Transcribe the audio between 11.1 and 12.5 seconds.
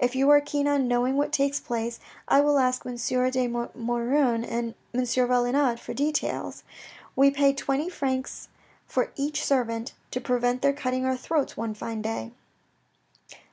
throats one fine day.